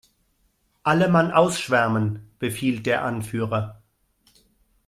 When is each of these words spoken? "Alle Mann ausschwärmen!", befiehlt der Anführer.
"Alle 0.81 1.09
Mann 1.09 1.31
ausschwärmen!", 1.31 2.31
befiehlt 2.39 2.87
der 2.87 3.03
Anführer. 3.03 3.83